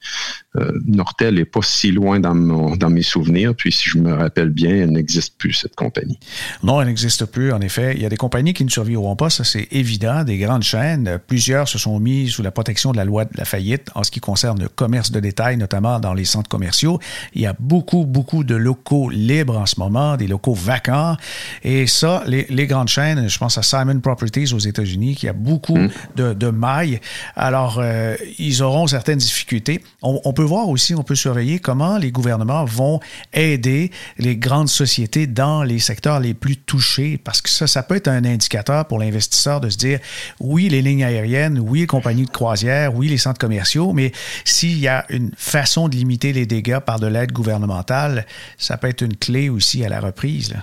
[0.55, 2.35] Euh, Nortel n'est pas si loin dans,
[2.75, 6.19] dans mes souvenirs, puis si je me rappelle bien, elle n'existe plus, cette compagnie.
[6.63, 7.93] Non, elle n'existe plus, en effet.
[7.95, 11.19] Il y a des compagnies qui ne survivront pas, ça c'est évident, des grandes chaînes.
[11.27, 14.11] Plusieurs se sont mis sous la protection de la loi de la faillite en ce
[14.11, 16.99] qui concerne le commerce de détail, notamment dans les centres commerciaux.
[17.33, 21.17] Il y a beaucoup, beaucoup de locaux libres en ce moment, des locaux vacants.
[21.63, 25.33] Et ça, les, les grandes chaînes, je pense à Simon Properties aux États-Unis, qui a
[25.33, 25.89] beaucoup beaucoup mm.
[26.33, 26.99] de, mailles.
[27.35, 29.81] Alors, euh, ils auront certaines difficultés.
[30.01, 32.99] On, peut voir aussi, on peut surveiller comment les gouvernements vont
[33.33, 37.95] aider les grandes sociétés dans les secteurs les plus touchés, parce que ça, ça peut
[37.95, 39.99] être un indicateur pour l'investisseur de se dire,
[40.39, 44.11] oui, les lignes aériennes, oui, les compagnies de croisière, oui, les centres commerciaux, mais
[44.43, 48.25] s'il y a une façon de limiter les dégâts par de l'aide gouvernementale,
[48.57, 50.53] ça peut être une clé aussi à la reprise.
[50.53, 50.59] Là.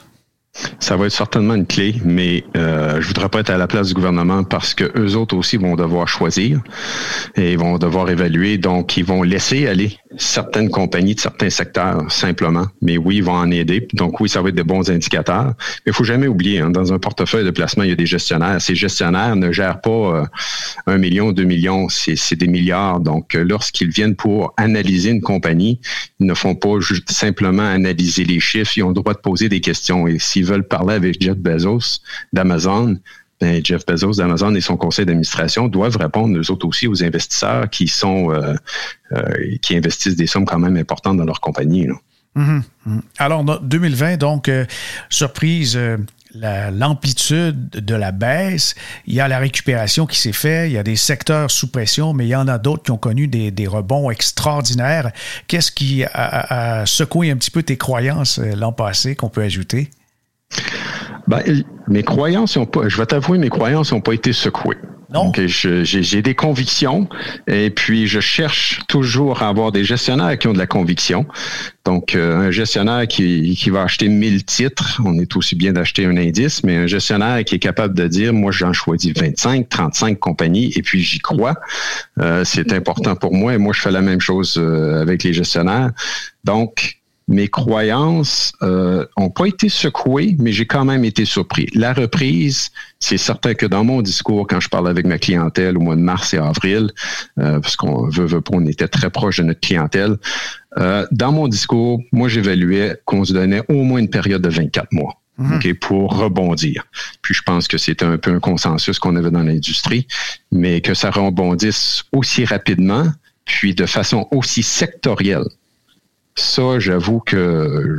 [0.83, 3.87] Ça va être certainement une clé, mais euh, je voudrais pas être à la place
[3.87, 6.61] du gouvernement parce que eux autres aussi vont devoir choisir
[7.37, 8.59] et vont devoir évaluer.
[8.59, 12.66] Donc, ils vont laisser aller certaines compagnies de certains secteurs simplement.
[12.81, 13.87] Mais oui, ils vont en aider.
[13.95, 15.55] Donc oui, ça va être de bons indicateurs.
[15.87, 18.07] Mais il faut jamais oublier, hein, dans un portefeuille de placement, il y a des
[18.07, 18.61] gestionnaires.
[18.61, 20.25] Ces gestionnaires ne gèrent pas euh,
[20.87, 23.01] un million, deux millions, c'est des milliards.
[23.01, 25.81] Donc, euh, lorsqu'ils viennent pour analyser une compagnie,
[26.21, 28.73] ils ne font pas juste simplement analyser les chiffres.
[28.77, 30.07] Ils ont le droit de poser des questions.
[30.07, 32.00] Et s'ils veulent parler avec Jeff Bezos
[32.32, 32.98] d'Amazon,
[33.42, 37.68] ben, Jeff Bezos d'Amazon et son conseil d'administration doivent répondre, eux autres aussi, aux investisseurs
[37.68, 38.54] qui sont euh,
[39.12, 41.88] euh, qui investissent des sommes quand même importantes dans leur compagnie.
[42.37, 42.62] Mm-hmm.
[42.88, 43.00] Mm-hmm.
[43.18, 44.64] Alors, 2020, donc, euh,
[45.11, 45.78] surprise,
[46.35, 48.74] l'amplitude de la baisse,
[49.06, 52.14] il y a la récupération qui s'est faite, il y a des secteurs sous pression,
[52.14, 55.11] mais il y en a d'autres qui ont connu des, rebonds extraordinaires.
[55.48, 59.90] Qu'est-ce qui a, secoué un petit peu tes croyances l'an passé qu'on peut ajouter?
[61.27, 61.43] Ben,
[61.88, 64.79] mes croyances ont pas, je vais t'avouer, mes croyances n'ont pas été secouées.
[65.12, 67.07] Donc, j'ai des convictions
[67.47, 71.27] et puis je cherche toujours à avoir des gestionnaires qui ont de la conviction.
[71.85, 76.07] Donc, euh, un gestionnaire qui, qui va acheter 1000 titres, on est aussi bien d'acheter
[76.07, 80.19] un indice, mais un gestionnaire qui est capable de dire, moi, j'en choisis 25, 35
[80.19, 81.57] compagnies et puis j'y crois.
[82.19, 85.35] Euh, c'est important pour moi et moi, je fais la même chose euh, avec les
[85.35, 85.91] gestionnaires.
[86.45, 91.68] Donc, mes croyances euh, ont pas été secouées, mais j'ai quand même été surpris.
[91.74, 95.80] La reprise, c'est certain que dans mon discours, quand je parle avec ma clientèle au
[95.80, 96.90] mois de mars et avril,
[97.38, 100.16] euh, parce qu'on veut, veut pas, on était très proche de notre clientèle,
[100.78, 104.92] euh, dans mon discours, moi, j'évaluais qu'on se donnait au moins une période de 24
[104.92, 105.18] mois.
[105.38, 105.74] Mhm.
[105.80, 106.85] pour rebondir.
[107.22, 110.06] Puis je pense que c'était un peu un consensus qu'on avait dans l'industrie,
[110.52, 113.06] mais que ça rebondisse aussi rapidement,
[113.46, 115.46] puis de façon aussi sectorielle
[116.35, 117.97] ça, j'avoue que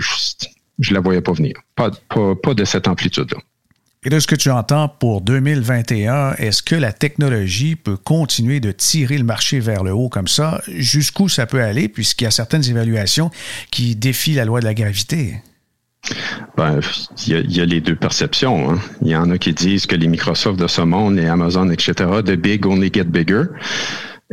[0.79, 1.53] je ne la voyais pas venir.
[1.75, 3.39] Pas, pas, de cette amplitude-là.
[4.05, 8.71] Et de ce que tu entends pour 2021, est-ce que la technologie peut continuer de
[8.71, 10.61] tirer le marché vers le haut comme ça?
[10.67, 13.31] Jusqu'où ça peut aller, puisqu'il y a certaines évaluations
[13.71, 15.41] qui défient la loi de la gravité?
[16.57, 16.81] Ben,
[17.27, 18.71] il y, a les deux perceptions.
[18.71, 18.79] Hein.
[19.01, 21.93] Il y en a qui disent que les Microsoft de ce monde, les Amazon, etc.,
[22.25, 23.45] the big only get bigger.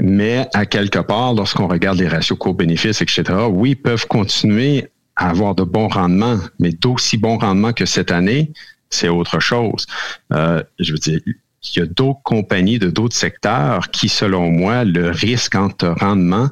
[0.02, 5.54] Mais à quelque part, lorsqu'on regarde les ratios coûts-bénéfices, etc., oui, peuvent continuer à avoir
[5.54, 8.52] de bons rendements, mais d'aussi bons rendements que cette année,
[8.88, 9.86] c'est autre chose.
[10.32, 14.84] Euh, je veux dire, il y a d'autres compagnies de d'autres secteurs qui, selon moi,
[14.84, 16.48] le risque entre rendement,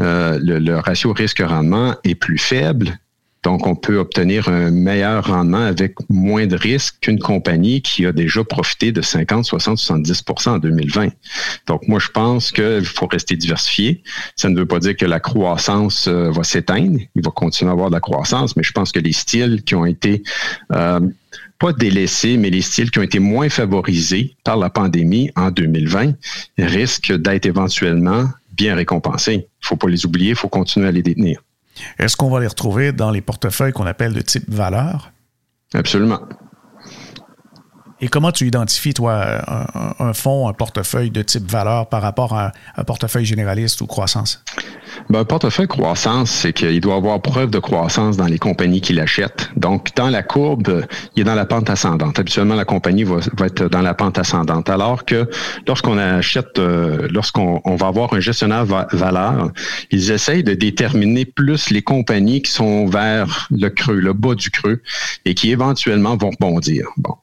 [0.00, 2.98] euh, le, ratio risque-rendement est plus faible
[3.46, 8.10] donc, on peut obtenir un meilleur rendement avec moins de risques qu'une compagnie qui a
[8.10, 11.10] déjà profité de 50, 60, 70% en 2020.
[11.68, 14.02] Donc, moi, je pense qu'il faut rester diversifié.
[14.34, 16.98] Ça ne veut pas dire que la croissance euh, va s'éteindre.
[17.14, 19.76] Il va continuer à avoir de la croissance, mais je pense que les styles qui
[19.76, 20.24] ont été
[20.72, 20.98] euh,
[21.60, 26.14] pas délaissés, mais les styles qui ont été moins favorisés par la pandémie en 2020
[26.58, 28.24] risquent d'être éventuellement
[28.56, 29.34] bien récompensés.
[29.34, 31.40] Il ne faut pas les oublier, il faut continuer à les détenir.
[31.98, 35.12] Est-ce qu'on va les retrouver dans les portefeuilles qu'on appelle de type valeur?
[35.74, 36.20] Absolument.
[38.00, 39.24] Et comment tu identifies, toi,
[39.98, 44.44] un, fonds, un portefeuille de type valeur par rapport à un portefeuille généraliste ou croissance?
[45.08, 49.00] Ben, un portefeuille croissance, c'est qu'il doit avoir preuve de croissance dans les compagnies qu'il
[49.00, 49.50] achète.
[49.56, 52.18] Donc, dans la courbe, il est dans la pente ascendante.
[52.18, 54.68] Habituellement, la compagnie va, être dans la pente ascendante.
[54.68, 55.28] Alors que
[55.66, 59.50] lorsqu'on achète, euh, lorsqu'on va avoir un gestionnaire valeur,
[59.90, 64.50] ils essayent de déterminer plus les compagnies qui sont vers le creux, le bas du
[64.50, 64.82] creux,
[65.24, 66.88] et qui éventuellement vont rebondir.
[66.98, 67.16] Bon,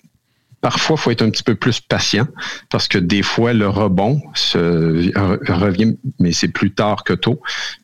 [0.63, 2.25] Parfois, il faut être un petit peu plus patient
[2.69, 5.11] parce que des fois, le rebond se,
[5.51, 7.41] revient, mais c'est plus tard que tôt.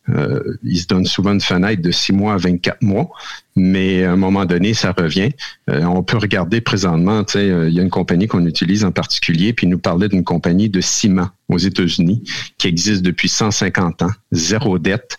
[0.08, 3.10] Euh, il se donne souvent une fenêtre de 6 mois à 24 mois,
[3.58, 5.32] mais à un moment donné, ça revient.
[5.70, 9.52] Euh, on peut regarder présentement, euh, il y a une compagnie qu'on utilise en particulier,
[9.52, 12.24] puis il nous parlait d'une compagnie de ciment aux États-Unis
[12.58, 15.18] qui existe depuis 150 ans, zéro dette.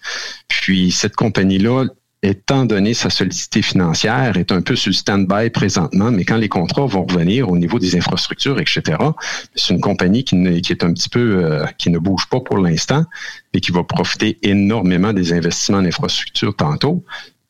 [0.48, 1.84] Puis cette compagnie-là,
[2.22, 6.86] étant donné sa solidité financière, est un peu sur stand-by présentement, mais quand les contrats
[6.86, 8.98] vont revenir au niveau des infrastructures, etc.,
[9.54, 12.58] c'est une compagnie qui, qui, est un petit peu, euh, qui ne bouge pas pour
[12.58, 13.04] l'instant,
[13.54, 17.04] et qui va profiter énormément des investissements en infrastructure tantôt.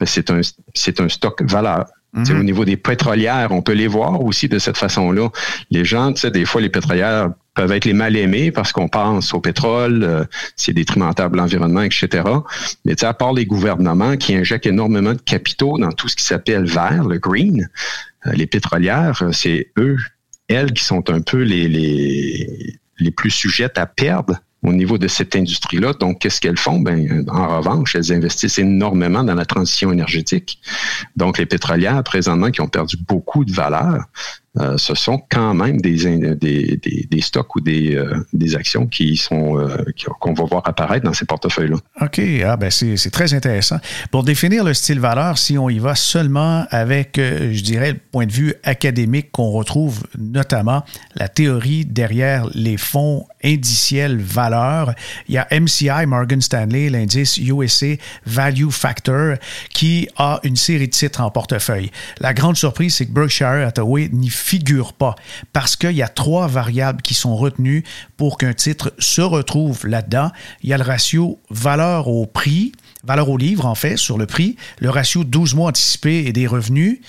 [0.05, 0.41] C'est un,
[0.75, 1.87] c'est un stock valeur.
[2.13, 2.41] Mhm.
[2.41, 5.29] Au niveau des pétrolières, on peut les voir aussi de cette façon-là.
[5.71, 8.89] Les gens, tu sais, des fois, les pétrolières peuvent être les mal aimés parce qu'on
[8.89, 10.25] pense au pétrole, euh,
[10.57, 12.25] c'est détrimental l'environnement, etc.
[12.85, 16.17] Mais tu sais, à part les gouvernements qui injectent énormément de capitaux dans tout ce
[16.17, 17.69] qui s'appelle vert, le green,
[18.27, 19.97] euh, les pétrolières, euh, c'est eux,
[20.49, 25.09] elles qui sont un peu les, les, les plus sujettes à perdre au niveau de
[25.09, 25.95] cette industrie-là.
[25.95, 26.81] Donc, qu'est-ce qu'elles font?
[26.81, 30.61] Ben, en revanche, elles investissent énormément dans la transition énergétique.
[31.17, 34.05] Donc, les pétrolières, présentement, qui ont perdu beaucoup de valeur,
[34.59, 36.77] euh, ce sont quand même des, des,
[37.09, 39.77] des, stocks ou des, euh, des actions qui sont euh,
[40.19, 41.77] qu'on va voir apparaître dans ces portefeuilles-là.
[42.01, 42.21] OK.
[42.45, 43.79] Ah ben c'est très intéressant.
[44.11, 48.27] Pour définir le style valeur, si on y va seulement avec, je dirais, le point
[48.27, 50.83] de vue académique qu'on retrouve notamment
[51.15, 54.95] la théorie derrière les fonds indiciels valeurs,
[55.29, 57.95] il y a MCI, Morgan Stanley, l'indice USA
[58.27, 59.37] Value Factor,
[59.73, 61.93] qui a une série de titres en portefeuille.
[62.19, 65.15] La grande surprise, c'est que Berkshire Hathaway n'y figure pas
[65.53, 67.85] parce qu'il y a trois variables qui sont retenues
[68.17, 70.31] pour qu'un titre se retrouve là-dedans.
[70.63, 72.73] Il y a le ratio valeur au prix,
[73.05, 76.47] valeur au livre en fait, sur le prix, le ratio 12 mois anticipé et des
[76.47, 77.01] revenus,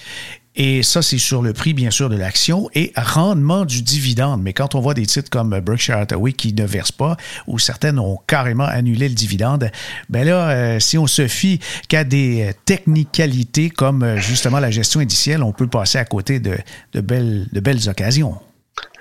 [0.56, 4.42] et ça, c'est sur le prix, bien sûr, de l'action et rendement du dividende.
[4.42, 7.16] Mais quand on voit des titres comme Berkshire Hathaway qui ne versent pas,
[7.48, 9.72] ou certaines ont carrément annulé le dividende,
[10.10, 15.00] ben là, euh, si on se fie qu'à des technicalités comme euh, justement la gestion
[15.00, 16.58] indicielle, on peut passer à côté de
[16.94, 18.38] belles, de belles occasions.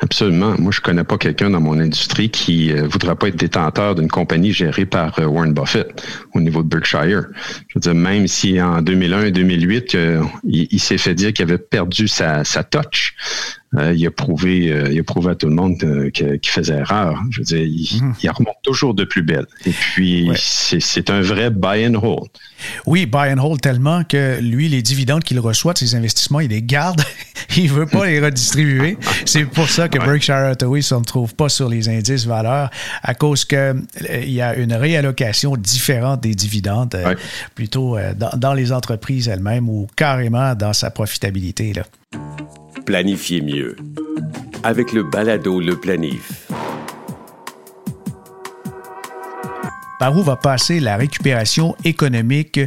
[0.03, 0.55] Absolument.
[0.59, 4.09] Moi, je connais pas quelqu'un dans mon industrie qui euh, voudra pas être détenteur d'une
[4.09, 6.03] compagnie gérée par euh, Warren Buffett
[6.35, 7.27] au niveau de Berkshire.
[7.69, 9.97] Je veux dire, même si en 2001 et 2008,
[10.45, 13.15] il, s'est fait dire qu'il avait perdu sa, sa touch,
[13.77, 16.79] euh, il, a prouvé, euh, il a prouvé à tout le monde euh, qu'il faisait
[16.79, 17.23] erreur.
[17.31, 18.15] Je veux dire, il, mhm.
[18.35, 19.47] remonte toujours de plus belle.
[19.65, 22.31] Et puis, c'est un vrai buy and hold.
[22.87, 26.51] Oui, buy and hold tellement que lui, les dividendes qu'il reçoit de ses investissements, il
[26.51, 27.01] les garde.
[27.57, 28.99] il veut pas les redistribuer.
[29.25, 32.71] C'est pour ça que Berkshire Hathaway ne trouve pas sur les indices valeurs
[33.05, 33.85] à cause qu'il
[34.25, 36.97] y a une réallocation différente des dividendes,
[37.55, 41.73] plutôt dans, dans, les entreprises elles-mêmes ou carrément dans sa profitabilité.
[41.73, 41.85] Là.
[42.91, 43.77] Planifiez mieux
[44.65, 46.49] avec le balado Le Planif.
[50.01, 52.59] par où va passer la récupération économique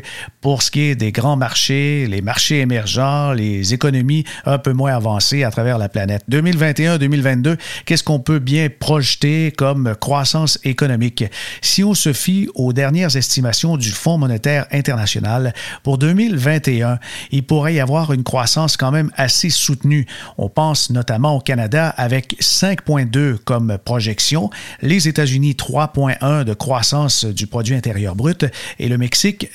[0.43, 4.93] pour ce qui est des grands marchés, les marchés émergents, les économies un peu moins
[4.93, 6.25] avancées à travers la planète.
[6.29, 11.23] 2021-2022, qu'est-ce qu'on peut bien projeter comme croissance économique?
[11.61, 16.99] Si on se fie aux dernières estimations du Fonds monétaire international, pour 2021,
[17.31, 20.05] il pourrait y avoir une croissance quand même assez soutenue.
[20.37, 24.49] On pense notamment au Canada avec 5,2 comme projection,
[24.81, 28.45] les États-Unis 3,1 de croissance du produit intérieur brut
[28.77, 29.49] et le Mexique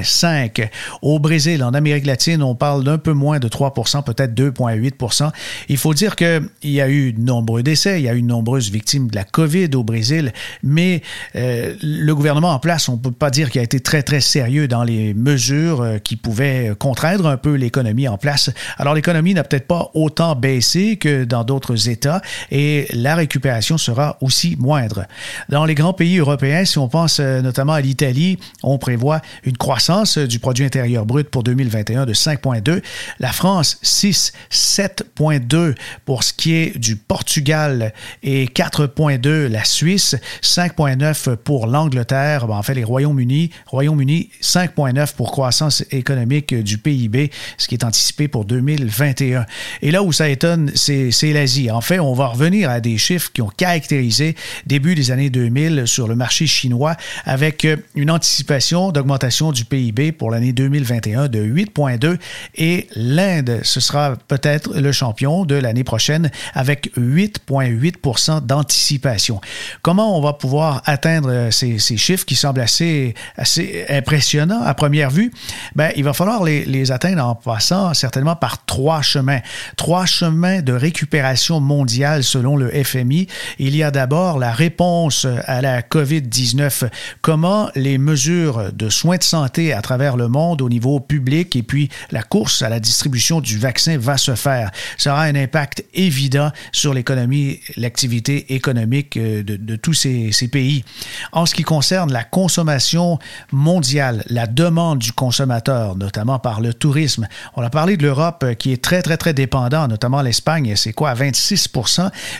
[0.00, 0.68] 3,5.
[1.02, 5.32] Au Brésil, en Amérique latine, on parle d'un peu moins de 3% peut-être 2,8
[5.68, 8.26] Il faut dire qu'il y a eu de nombreux décès, il y a eu de
[8.26, 11.02] nombreuses victimes de la COVID au Brésil, mais
[11.36, 14.20] euh, le gouvernement en place, on ne peut pas dire qu'il a été très, très
[14.20, 18.50] sérieux dans les mesures euh, qui pouvaient contraindre un peu l'économie en place.
[18.78, 24.16] Alors l'économie n'a peut-être pas autant baissé que dans d'autres États et la récupération sera
[24.20, 25.04] aussi moindre.
[25.48, 29.56] Dans les grands pays européens, si on pense euh, notamment à l'Italie, on prévoit une
[29.56, 32.82] croissance euh, du produit intérieur brut pour 2021 de 5,2.
[33.18, 37.92] La France, 6, 7,2 pour ce qui est du Portugal
[38.22, 45.84] et 4,2 la Suisse, 5,9 pour l'Angleterre, en fait les Royaumes-Unis, Royaume-Uni, 5,9 pour croissance
[45.90, 49.46] économique du PIB, ce qui est anticipé pour 2021.
[49.82, 51.70] Et là où ça étonne, c'est l'Asie.
[51.70, 55.86] En fait, on va revenir à des chiffres qui ont caractérisé début des années 2000
[55.86, 61.28] sur le marché chinois chinois avec euh, une anticipation d'augmentation du PIB pour l'année 2021
[61.28, 62.18] de 8,2
[62.56, 69.40] et l'Inde, ce sera peut-être le champion de l'année prochaine avec 8,8% d'anticipation.
[69.80, 75.10] Comment on va pouvoir atteindre euh, ces, chiffres qui semblent assez, assez impressionnants à première
[75.10, 75.32] vue?
[75.74, 79.40] Ben, il va falloir les atteindre en passant certainement par trois chemins.
[79.76, 83.26] Trois chemins de récupération mondiale selon le FMI.
[83.58, 86.90] Il y a d'abord la réponse à la COVID-19
[87.22, 91.62] comment les mesures de soins de santé à travers le monde au niveau public et
[91.62, 94.70] puis la course à la distribution du vaccin va se faire.
[94.98, 100.84] Ça aura un impact évident sur l'économie, l'activité économique euh, de, tous ces, pays.
[101.32, 103.18] En ce qui concerne la consommation
[103.52, 108.54] mondiale, la demande du consommateur, notamment par le tourisme, on a parlé de l'Europe euh,
[108.54, 111.68] qui est très, très, très dépendant, notamment l'Espagne, c'est quoi, 26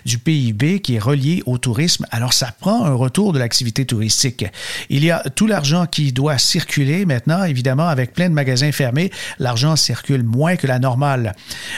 [0.05, 2.07] du PIB qui est relié au tourisme.
[2.11, 4.47] Alors, ça prend un retour de l'activité touristique
[4.89, 9.11] il y a tout l'argent qui doit circuler, maintenant, évidemment, avec plein de magasins fermés,
[9.38, 11.35] l'argent circule moins que la normale.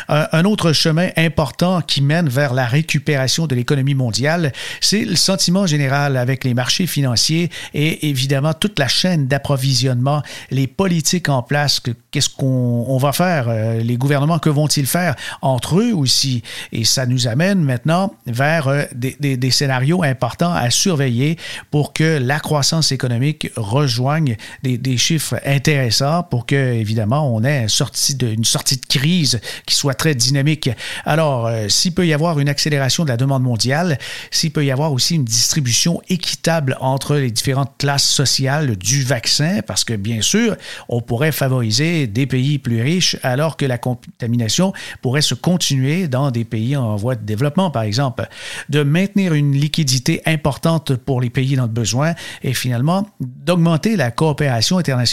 [0.09, 5.67] Un, autre chemin important qui mène vers la récupération de l'économie mondiale, c'est le sentiment
[5.67, 11.81] général avec les marchés financiers et évidemment toute la chaîne d'approvisionnement, les politiques en place,
[12.11, 16.43] qu'est-ce qu'on va faire, euh, les gouvernements, que vont-ils faire entre eux aussi?
[16.71, 21.39] Et ça nous amène maintenant vers euh, des, scénarios importants à surveiller
[21.71, 25.14] pour que la croissance économique rejoigne des chiffres
[25.45, 29.95] intéressants pour que, évidemment, on ait une sortie de, une sortie de crise qui soit
[29.95, 30.71] très dynamique.
[31.05, 33.99] Alors, euh, s'il peut y avoir une accélération de la demande mondiale,
[34.31, 39.61] s'il peut y avoir aussi une distribution équitable entre les différentes classes sociales du vaccin,
[39.67, 40.57] parce que, bien sûr,
[40.89, 46.31] on pourrait favoriser des pays plus riches alors que la contamination pourrait se continuer dans
[46.31, 48.27] des pays en voie de développement, par exemple.
[48.69, 54.11] De maintenir une liquidité importante pour les pays dans le besoin et finalement d'augmenter la
[54.11, 55.04] coopération internationale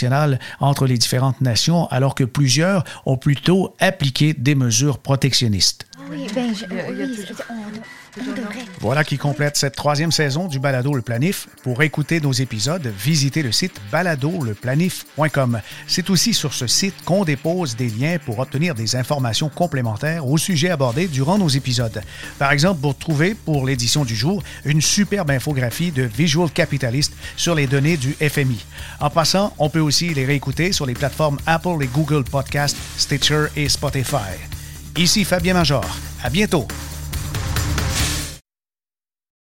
[0.60, 5.86] entre les différentes nations alors que plusieurs ont plutôt appliqué des mesures protectionnistes.
[6.12, 6.64] Oui, ben, je,
[8.80, 11.48] voilà qui complète cette troisième saison du Balado Le Planif.
[11.62, 15.60] Pour écouter nos épisodes, visitez le site baladoleplanif.com.
[15.86, 20.38] C'est aussi sur ce site qu'on dépose des liens pour obtenir des informations complémentaires aux
[20.38, 22.02] sujets abordés durant nos épisodes.
[22.38, 27.54] Par exemple, pour trouver pour l'édition du jour une superbe infographie de Visual Capitalist sur
[27.54, 28.64] les données du FMI.
[29.00, 33.46] En passant, on peut aussi les réécouter sur les plateformes Apple et Google Podcast, Stitcher
[33.56, 34.51] et Spotify.
[34.96, 35.84] Ici Fabien Major.
[36.22, 36.66] À bientôt.